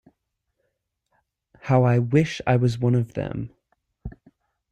How 1.59 1.83
I 1.83 1.99
wish 1.99 2.41
I 2.47 2.55
was 2.55 2.79
one 2.79 2.95
of 2.95 3.13
them! 3.13 3.51